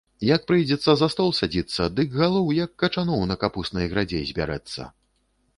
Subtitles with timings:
[0.27, 4.91] Як прыйдзецца за стол садзіцца, дык галоў, як качаноў на капуснай градзе, збярэцца.